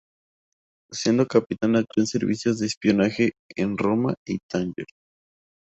Siendo 0.91 1.27
capitán 1.27 1.75
actuó 1.75 2.01
en 2.01 2.07
servicios 2.07 2.57
de 2.57 2.65
espionaje 2.65 3.33
en 3.55 3.77
Roma 3.77 4.15
y 4.27 4.39
Tánger. 4.49 4.87